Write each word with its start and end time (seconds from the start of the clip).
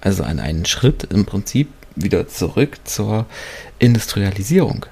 Also 0.00 0.22
an 0.24 0.40
einen 0.40 0.64
Schritt 0.64 1.04
im 1.04 1.26
Prinzip 1.26 1.68
wieder 1.94 2.26
zurück 2.26 2.78
zur 2.84 3.26
Industrialisierung. 3.78 4.86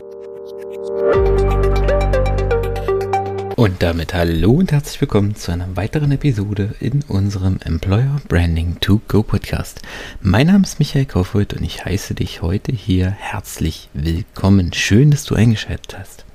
Und 3.57 3.83
damit 3.83 4.13
hallo 4.13 4.53
und 4.53 4.71
herzlich 4.71 5.01
willkommen 5.01 5.35
zu 5.35 5.51
einer 5.51 5.77
weiteren 5.77 6.13
Episode 6.13 6.75
in 6.79 7.03
unserem 7.09 7.59
Employer 7.65 8.21
Branding 8.29 8.79
to 8.81 9.01
Go 9.09 9.23
Podcast. 9.23 9.81
Mein 10.21 10.49
Name 10.49 10.65
ist 10.65 10.79
Michael 10.79 11.07
Kaufhold 11.07 11.55
und 11.55 11.65
ich 11.65 11.87
heiße 11.87 12.15
dich 12.15 12.43
heute 12.43 12.73
hier 12.73 13.11
herzlich 13.11 13.89
willkommen. 13.95 14.75
Schön, 14.75 15.11
dass 15.11 15.25
du 15.25 15.35
eingeschaltet 15.35 15.99
hast. 15.99 16.27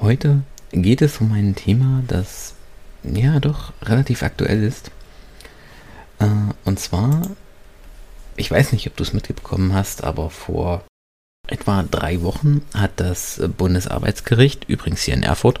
Heute 0.00 0.42
geht 0.72 1.00
es 1.00 1.18
um 1.18 1.32
ein 1.32 1.54
Thema, 1.54 2.02
das 2.08 2.54
ja 3.04 3.38
doch 3.38 3.72
relativ 3.82 4.24
aktuell 4.24 4.64
ist. 4.64 4.90
Äh, 6.18 6.26
und 6.64 6.80
zwar 6.80 7.22
ich 8.38 8.50
weiß 8.50 8.72
nicht, 8.72 8.86
ob 8.86 8.96
du 8.96 9.02
es 9.02 9.12
mitbekommen 9.12 9.74
hast, 9.74 10.04
aber 10.04 10.30
vor 10.30 10.84
etwa 11.48 11.82
drei 11.82 12.22
Wochen 12.22 12.62
hat 12.74 12.92
das 12.96 13.40
Bundesarbeitsgericht, 13.56 14.68
übrigens 14.68 15.02
hier 15.02 15.14
in 15.14 15.22
Erfurt, 15.22 15.60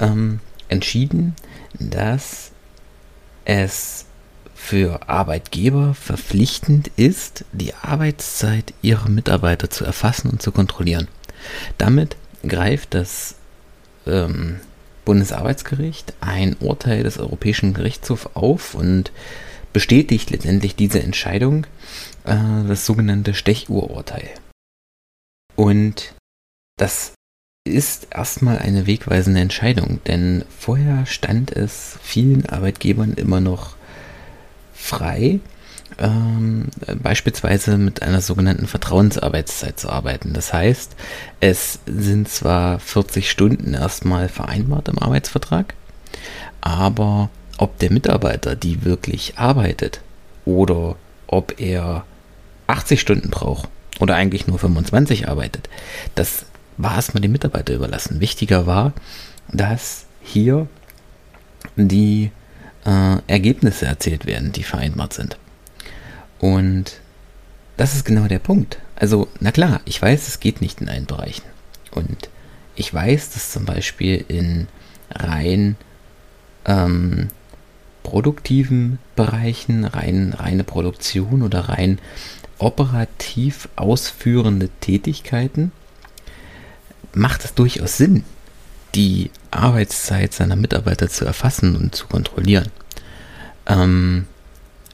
ähm, 0.00 0.40
entschieden, 0.68 1.34
dass 1.74 2.52
es 3.44 4.04
für 4.54 5.08
Arbeitgeber 5.08 5.94
verpflichtend 5.94 6.90
ist, 6.96 7.44
die 7.52 7.74
Arbeitszeit 7.74 8.74
ihrer 8.82 9.08
Mitarbeiter 9.08 9.70
zu 9.70 9.84
erfassen 9.84 10.30
und 10.30 10.42
zu 10.42 10.52
kontrollieren. 10.52 11.08
Damit 11.78 12.16
greift 12.46 12.94
das 12.94 13.36
ähm, 14.06 14.60
Bundesarbeitsgericht 15.04 16.12
ein 16.20 16.56
Urteil 16.60 17.02
des 17.02 17.18
Europäischen 17.18 17.72
Gerichtshofs 17.72 18.28
auf 18.34 18.74
und 18.74 19.10
bestätigt 19.72 20.30
letztendlich 20.30 20.76
diese 20.76 21.02
Entscheidung 21.02 21.66
äh, 22.24 22.36
das 22.66 22.86
sogenannte 22.86 23.34
Stechuhrurteil. 23.34 24.28
Und 25.56 26.14
das 26.78 27.14
ist 27.66 28.08
erstmal 28.10 28.58
eine 28.58 28.86
wegweisende 28.86 29.40
Entscheidung, 29.40 30.00
denn 30.06 30.44
vorher 30.56 31.04
stand 31.06 31.52
es 31.52 31.98
vielen 32.02 32.46
Arbeitgebern 32.46 33.14
immer 33.14 33.40
noch 33.40 33.76
frei, 34.72 35.40
ähm, 35.98 36.68
beispielsweise 37.02 37.76
mit 37.76 38.02
einer 38.02 38.20
sogenannten 38.20 38.66
Vertrauensarbeitszeit 38.66 39.78
zu 39.78 39.90
arbeiten. 39.90 40.32
Das 40.32 40.52
heißt, 40.52 40.94
es 41.40 41.80
sind 41.86 42.28
zwar 42.28 42.78
40 42.78 43.30
Stunden 43.30 43.74
erstmal 43.74 44.28
vereinbart 44.28 44.88
im 44.88 44.98
Arbeitsvertrag, 44.98 45.74
aber 46.60 47.30
ob 47.58 47.78
der 47.78 47.92
Mitarbeiter 47.92 48.56
die 48.56 48.84
wirklich 48.84 49.36
arbeitet 49.36 50.00
oder 50.44 50.96
ob 51.26 51.60
er 51.60 52.04
80 52.66 53.00
Stunden 53.00 53.30
braucht 53.30 53.68
oder 54.00 54.14
eigentlich 54.14 54.46
nur 54.46 54.58
25 54.58 55.28
arbeitet, 55.28 55.68
das 56.14 56.46
war 56.76 56.94
erstmal 56.94 57.20
dem 57.20 57.32
Mitarbeiter 57.32 57.74
überlassen. 57.74 58.20
Wichtiger 58.20 58.66
war, 58.66 58.92
dass 59.52 60.06
hier 60.22 60.68
die 61.76 62.30
äh, 62.86 63.16
Ergebnisse 63.26 63.86
erzählt 63.86 64.26
werden, 64.26 64.52
die 64.52 64.62
vereinbart 64.62 65.12
sind. 65.12 65.36
Und 66.38 67.00
das 67.76 67.94
ist 67.94 68.04
genau 68.04 68.26
der 68.28 68.38
Punkt. 68.38 68.78
Also, 68.96 69.28
na 69.40 69.52
klar, 69.52 69.80
ich 69.84 70.00
weiß, 70.00 70.28
es 70.28 70.40
geht 70.40 70.60
nicht 70.60 70.80
in 70.80 70.88
allen 70.88 71.06
Bereichen. 71.06 71.44
Und 71.90 72.28
ich 72.76 72.92
weiß, 72.92 73.30
dass 73.30 73.52
zum 73.52 73.64
Beispiel 73.64 74.24
in 74.28 74.68
rein 75.10 75.76
ähm, 76.64 77.28
produktiven 78.08 78.98
Bereichen, 79.16 79.84
rein, 79.84 80.32
reine 80.32 80.64
Produktion 80.64 81.42
oder 81.42 81.68
rein 81.68 81.98
operativ 82.58 83.68
ausführende 83.76 84.70
Tätigkeiten 84.80 85.72
macht 87.12 87.44
es 87.44 87.52
durchaus 87.52 87.98
Sinn, 87.98 88.24
die 88.94 89.30
Arbeitszeit 89.50 90.32
seiner 90.32 90.56
Mitarbeiter 90.56 91.10
zu 91.10 91.26
erfassen 91.26 91.76
und 91.76 91.94
zu 91.94 92.06
kontrollieren. 92.06 92.70
Ähm, 93.66 94.24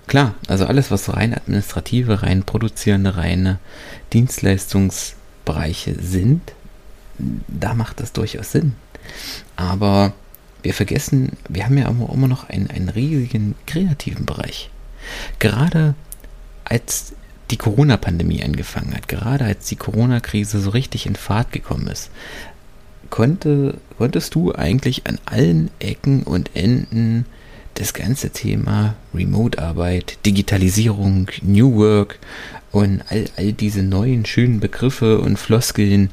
klar, 0.08 0.34
also 0.48 0.66
alles, 0.66 0.90
was 0.90 1.14
rein 1.14 1.34
administrative, 1.34 2.22
rein 2.22 2.42
produzierende, 2.42 3.16
reine 3.16 3.60
Dienstleistungsbereiche 4.12 5.94
sind, 6.02 6.52
da 7.46 7.74
macht 7.74 8.00
das 8.00 8.12
durchaus 8.12 8.50
Sinn. 8.50 8.74
Aber 9.54 10.14
wir 10.64 10.74
vergessen, 10.74 11.32
wir 11.48 11.64
haben 11.64 11.78
ja 11.78 11.88
immer 11.88 12.28
noch 12.28 12.48
einen, 12.48 12.70
einen 12.70 12.88
riesigen 12.88 13.54
kreativen 13.66 14.26
Bereich. 14.26 14.70
Gerade 15.38 15.94
als 16.64 17.12
die 17.50 17.58
Corona-Pandemie 17.58 18.42
angefangen 18.42 18.94
hat, 18.94 19.06
gerade 19.06 19.44
als 19.44 19.66
die 19.66 19.76
Corona-Krise 19.76 20.60
so 20.60 20.70
richtig 20.70 21.06
in 21.06 21.14
Fahrt 21.14 21.52
gekommen 21.52 21.86
ist, 21.88 22.10
konnte, 23.10 23.78
konntest 23.98 24.34
du 24.34 24.54
eigentlich 24.54 25.06
an 25.06 25.18
allen 25.26 25.70
Ecken 25.78 26.22
und 26.22 26.50
Enden 26.54 27.26
das 27.74 27.92
ganze 27.92 28.30
Thema 28.30 28.94
Remote-Arbeit, 29.12 30.18
Digitalisierung, 30.24 31.28
New 31.42 31.76
Work 31.76 32.18
und 32.72 33.02
all, 33.10 33.26
all 33.36 33.52
diese 33.52 33.82
neuen 33.82 34.24
schönen 34.24 34.60
Begriffe 34.60 35.18
und 35.20 35.38
Floskeln 35.38 36.10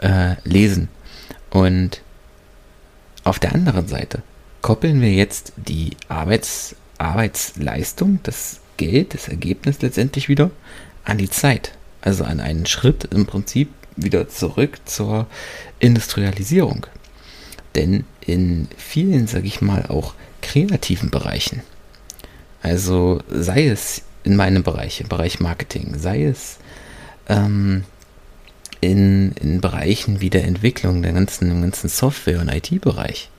äh, 0.00 0.36
lesen. 0.44 0.88
Und 1.50 2.02
auf 3.24 3.38
der 3.38 3.54
anderen 3.54 3.88
Seite 3.88 4.22
koppeln 4.62 5.00
wir 5.00 5.12
jetzt 5.12 5.52
die 5.56 5.96
Arbeits, 6.08 6.76
Arbeitsleistung, 6.98 8.20
das 8.22 8.60
Geld, 8.76 9.14
das 9.14 9.28
Ergebnis 9.28 9.80
letztendlich 9.82 10.28
wieder 10.28 10.50
an 11.04 11.18
die 11.18 11.30
Zeit. 11.30 11.72
Also 12.02 12.24
an 12.24 12.40
einen 12.40 12.66
Schritt 12.66 13.04
im 13.04 13.26
Prinzip 13.26 13.68
wieder 13.96 14.28
zurück 14.28 14.78
zur 14.86 15.26
Industrialisierung. 15.78 16.86
Denn 17.74 18.04
in 18.20 18.68
vielen, 18.76 19.26
sage 19.26 19.46
ich 19.46 19.60
mal, 19.60 19.86
auch 19.86 20.14
kreativen 20.42 21.10
Bereichen, 21.10 21.62
also 22.62 23.22
sei 23.28 23.68
es 23.68 24.02
in 24.24 24.36
meinem 24.36 24.62
Bereich, 24.62 25.00
im 25.00 25.08
Bereich 25.08 25.40
Marketing, 25.40 25.98
sei 25.98 26.24
es 26.24 26.58
ähm, 27.28 27.84
in, 28.80 29.32
in 29.32 29.60
Bereichen 29.60 30.20
wie 30.20 30.30
der 30.30 30.44
Entwicklung, 30.44 31.02
der 31.02 31.12
ganzen, 31.12 31.48
dem 31.48 31.62
ganzen 31.62 31.88
Software- 31.88 32.40
und 32.40 32.48
IT-Bereich, 32.48 33.30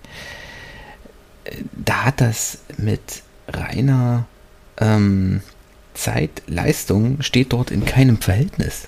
da 1.74 2.06
hat 2.06 2.22
das 2.22 2.60
mit 2.78 3.24
reiner 3.48 4.26
ähm, 4.78 5.42
Zeit, 5.94 6.42
steht 7.20 7.54
dort 7.54 7.72
in 7.72 7.86
keinem 7.86 8.18
Verhältnis. 8.18 8.88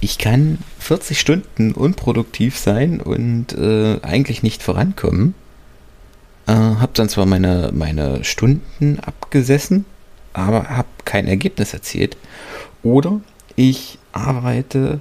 Ich 0.00 0.18
kann 0.18 0.58
40 0.78 1.20
Stunden 1.20 1.72
unproduktiv 1.72 2.58
sein 2.58 3.00
und 3.00 3.52
äh, 3.52 4.00
eigentlich 4.02 4.42
nicht 4.42 4.62
vorankommen. 4.62 5.34
Äh, 6.46 6.52
habe 6.52 6.92
dann 6.94 7.08
zwar 7.08 7.26
meine, 7.26 7.70
meine 7.72 8.24
Stunden 8.24 8.98
abgesessen, 8.98 9.84
aber 10.32 10.70
habe 10.70 10.88
kein 11.04 11.28
Ergebnis 11.28 11.72
erzielt. 11.72 12.16
Oder 12.82 13.20
ich 13.54 13.98
arbeite 14.12 15.00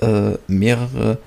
äh, 0.00 0.38
mehrere, 0.46 1.18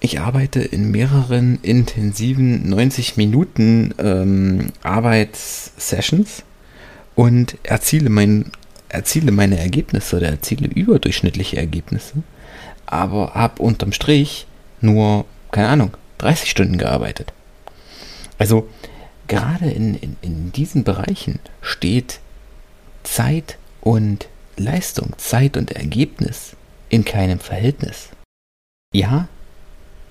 ich 0.00 0.20
arbeite 0.20 0.60
in 0.60 0.90
mehreren 0.90 1.58
intensiven 1.62 2.68
90 2.68 3.16
Minuten 3.16 3.94
ähm, 3.98 4.72
Arbeitssessions 4.82 6.42
und 7.14 7.56
erziele, 7.62 8.10
mein, 8.10 8.52
erziele 8.88 9.32
meine 9.32 9.58
Ergebnisse 9.58 10.16
oder 10.16 10.28
erziele 10.28 10.68
überdurchschnittliche 10.68 11.56
Ergebnisse, 11.56 12.22
aber 12.86 13.34
habe 13.34 13.62
unterm 13.62 13.92
Strich 13.92 14.46
nur, 14.80 15.24
keine 15.50 15.68
Ahnung, 15.68 15.96
30 16.18 16.50
Stunden 16.50 16.78
gearbeitet. 16.78 17.32
Also 18.38 18.68
gerade 19.28 19.70
in, 19.70 19.94
in, 19.94 20.16
in 20.20 20.52
diesen 20.52 20.84
Bereichen 20.84 21.38
steht 21.60 22.20
Zeit 23.02 23.58
und 23.80 24.28
Leistung, 24.56 25.12
Zeit 25.16 25.56
und 25.56 25.72
Ergebnis 25.72 26.56
in 26.92 27.06
keinem 27.06 27.40
Verhältnis. 27.40 28.10
Ja, 28.94 29.26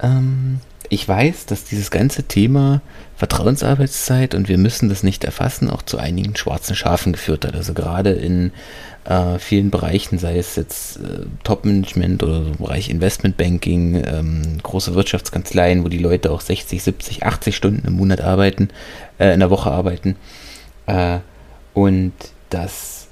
ähm, 0.01 0.60
ich 0.89 1.07
weiß, 1.07 1.45
dass 1.45 1.63
dieses 1.63 1.92
ganze 1.92 2.24
Thema 2.24 2.81
Vertrauensarbeitszeit 3.16 4.33
und 4.33 4.50
wir 4.50 4.57
müssen 4.57 4.89
das 4.89 5.04
nicht 5.04 5.24
erfassen, 5.24 5.69
auch 5.69 5.83
zu 5.83 6.00
einigen 6.00 6.36
schwarzen 6.36 6.75
Schafen 6.75 7.13
geführt 7.13 7.45
hat. 7.45 7.54
Also 7.54 7.75
gerade 7.75 8.10
in 8.13 8.51
äh, 9.06 9.38
vielen 9.38 9.69
Bereichen, 9.69 10.18
sei 10.18 10.39
es 10.39 10.56
jetzt 10.56 10.98
äh, 10.98 11.28
Top-Management 11.44 12.24
oder 12.24 12.45
so 12.45 12.51
Bereich 12.54 12.89
Investmentbanking, 12.89 14.04
ähm, 14.04 14.57
große 14.63 14.95
Wirtschaftskanzleien, 14.95 15.83
wo 15.83 15.88
die 15.88 16.00
Leute 16.00 16.31
auch 16.31 16.42
60, 16.42 16.81
70, 16.81 17.24
80 17.24 17.56
Stunden 17.56 17.88
im 17.88 17.94
Monat 17.94 18.22
arbeiten, 18.22 18.69
äh, 19.19 19.36
in 19.36 19.39
der 19.39 19.51
Woche 19.51 19.69
arbeiten. 19.69 20.16
Äh, 20.88 21.19
und 21.75 22.13
das 22.50 23.07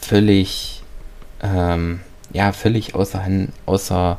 völlig 0.00 0.82
ähm, 1.40 2.00
ja 2.32 2.52
völlig 2.52 2.94
außer, 2.94 3.22
außer, 3.66 4.18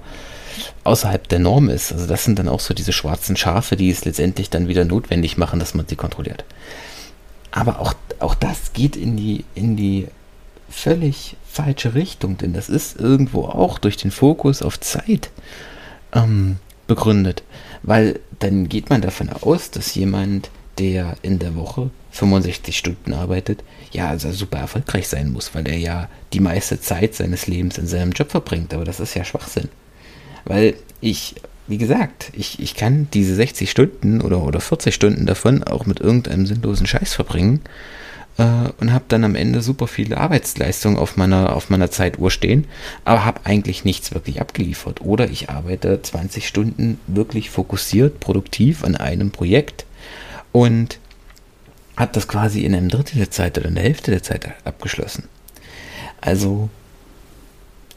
außerhalb 0.83 1.27
der 1.27 1.39
Norm 1.39 1.69
ist. 1.69 1.92
Also 1.92 2.07
das 2.07 2.24
sind 2.24 2.39
dann 2.39 2.48
auch 2.48 2.60
so 2.60 2.74
diese 2.74 2.94
schwarzen 2.94 3.36
Schafe, 3.36 3.75
die 3.75 3.89
es 3.89 4.06
letztendlich 4.06 4.50
dann 4.50 4.68
wieder 4.68 4.86
notwendig 4.86 5.38
machen, 5.38 5.60
dass 5.60 5.74
man 5.74 5.88
sie 5.88 5.95
kontrolliert. 5.95 6.45
Aber 7.51 7.80
auch, 7.80 7.94
auch 8.19 8.36
das 8.36 8.74
geht 8.74 8.95
in 8.95 9.15
die, 9.15 9.45
in 9.56 9.75
die 9.75 10.07
völlig 10.69 11.38
falsche 11.48 11.94
Richtung, 11.94 12.38
denn 12.38 12.54
das 12.54 12.68
ist 12.68 13.00
irgendwo 13.00 13.45
auch 13.45 13.77
durch 13.77 13.98
den 13.98 14.12
Fokus 14.12 14.63
auf 14.63 14.80
Zeit 14.80 15.30
ähm, 16.13 16.57
begründet. 16.88 17.44
Weil 17.83 18.19
dann 18.39 18.69
geht 18.69 18.89
man 18.89 19.01
davon 19.01 19.30
aus, 19.30 19.69
dass 19.69 19.94
jemand, 19.94 20.50
der 20.80 21.16
in 21.22 21.40
der 21.40 21.56
Woche 21.56 21.90
65 22.12 22.78
Stunden 22.78 23.14
arbeitet, 23.14 23.64
ja, 23.92 24.10
also 24.10 24.31
super 24.31 24.60
erfolgreich 24.60 25.08
sein 25.08 25.31
muss, 25.31 25.54
weil 25.56 25.68
er 25.68 25.78
ja 25.78 26.10
die 26.31 26.40
meiste 26.40 26.80
Zeit 26.80 27.16
seines 27.16 27.48
Lebens 27.48 27.78
in 27.78 27.88
seinem 27.88 28.12
Job 28.12 28.31
verbringt. 28.31 28.74
Aber 28.74 28.86
das 28.86 29.00
ist 29.00 29.16
ja 29.16 29.24
Schwachsinn. 29.24 29.70
Weil 30.46 30.75
ich, 31.02 31.36
wie 31.68 31.78
gesagt, 31.78 32.31
ich, 32.34 32.60
ich 32.60 32.75
kann 32.75 33.08
diese 33.14 33.36
60 33.36 33.70
Stunden 33.70 34.22
oder, 34.22 34.44
oder 34.44 34.60
40 34.60 34.94
Stunden 34.94 35.25
davon 35.25 35.64
auch 35.64 35.86
mit 35.86 36.00
irgendeinem 36.00 36.46
sinnlosen 36.46 36.88
Scheiß 36.88 37.14
verbringen 37.14 37.62
äh, 38.38 38.70
und 38.80 38.94
habe 38.94 39.06
dann 39.08 39.24
am 39.24 39.36
Ende 39.36 39.62
super 39.62 39.88
viele 39.88 40.18
Arbeitsleistungen 40.18 40.98
auf 40.98 41.18
meiner, 41.18 41.56
auf 41.56 41.70
meiner 41.70 41.92
Zeituhr 41.92 42.31
stehen, 42.31 42.66
aber 43.06 43.25
habe 43.25 43.42
eigentlich 43.46 43.86
nichts 43.86 44.14
wirklich 44.14 44.42
abgeliefert. 44.42 45.02
Oder 45.02 45.30
ich 45.30 45.50
arbeite 45.50 46.02
20 46.02 46.48
Stunden 46.48 47.00
wirklich 47.08 47.50
fokussiert, 47.50 48.20
produktiv 48.20 48.84
an 48.84 48.96
einem 48.96 49.31
Projekt 49.31 49.86
und 50.54 51.00
habe 51.98 52.14
das 52.14 52.30
quasi 52.30 52.64
in 52.64 52.74
einem 52.74 52.88
Drittel 52.88 53.18
der 53.18 53.32
Zeit 53.32 53.58
oder 53.58 53.68
in 53.68 53.76
der 53.76 53.84
Hälfte 53.84 54.12
der 54.12 54.24
Zeit 54.24 54.50
abgeschlossen. 54.64 55.28
Also, 56.22 56.70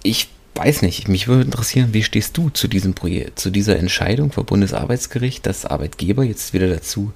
ich 0.02 0.28
weiß 0.56 0.82
nicht, 0.82 1.06
mich 1.08 1.28
würde 1.28 1.44
interessieren, 1.44 1.92
wie 1.92 2.02
stehst 2.02 2.36
du 2.36 2.50
zu 2.50 2.66
diesem 2.66 2.94
Projekt, 2.94 3.38
zu 3.38 3.50
dieser 3.50 3.78
Entscheidung 3.78 4.32
vom 4.32 4.46
Bundesarbeitsgericht, 4.46 5.46
dass 5.46 5.66
Arbeitgeber 5.66 6.24
jetzt 6.24 6.52
wieder 6.52 6.68
dazu 6.68 7.12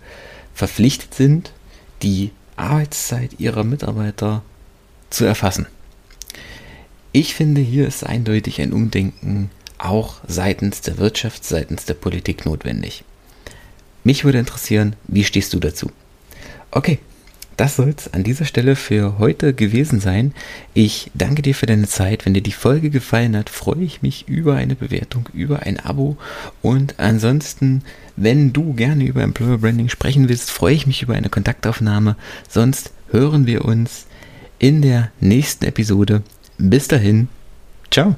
verpflichtet 0.54 1.14
sind, 1.14 1.52
die 2.02 2.30
Arbeitszeit 2.56 3.40
ihrer 3.40 3.64
Mitarbeiter 3.64 4.42
zu 5.08 5.24
erfassen. 5.24 5.66
Ich 7.12 7.34
finde, 7.34 7.60
hier 7.60 7.88
ist 7.88 8.04
eindeutig 8.04 8.60
ein 8.60 8.72
Umdenken 8.72 9.50
auch 9.78 10.16
seitens 10.28 10.82
der 10.82 10.98
Wirtschaft, 10.98 11.44
seitens 11.44 11.86
der 11.86 11.94
Politik 11.94 12.44
notwendig. 12.44 13.04
Mich 14.04 14.24
würde 14.24 14.38
interessieren, 14.38 14.96
wie 15.06 15.24
stehst 15.24 15.52
du 15.52 15.58
dazu? 15.58 15.90
Okay, 16.70 16.98
das 17.60 17.76
soll 17.76 17.92
es 17.94 18.10
an 18.14 18.24
dieser 18.24 18.46
Stelle 18.46 18.74
für 18.74 19.18
heute 19.18 19.52
gewesen 19.52 20.00
sein. 20.00 20.32
Ich 20.72 21.10
danke 21.12 21.42
dir 21.42 21.54
für 21.54 21.66
deine 21.66 21.86
Zeit. 21.86 22.24
Wenn 22.24 22.32
dir 22.32 22.42
die 22.42 22.52
Folge 22.52 22.88
gefallen 22.88 23.36
hat, 23.36 23.50
freue 23.50 23.82
ich 23.82 24.00
mich 24.00 24.26
über 24.26 24.54
eine 24.54 24.74
Bewertung, 24.74 25.28
über 25.34 25.60
ein 25.64 25.78
Abo. 25.78 26.16
Und 26.62 26.98
ansonsten, 26.98 27.82
wenn 28.16 28.54
du 28.54 28.72
gerne 28.72 29.04
über 29.04 29.22
Employer 29.22 29.58
Branding 29.58 29.90
sprechen 29.90 30.30
willst, 30.30 30.50
freue 30.50 30.74
ich 30.74 30.86
mich 30.86 31.02
über 31.02 31.12
eine 31.12 31.28
Kontaktaufnahme. 31.28 32.16
Sonst 32.48 32.92
hören 33.10 33.46
wir 33.46 33.66
uns 33.66 34.06
in 34.58 34.80
der 34.80 35.10
nächsten 35.20 35.66
Episode. 35.66 36.22
Bis 36.56 36.88
dahin, 36.88 37.28
ciao. 37.90 38.16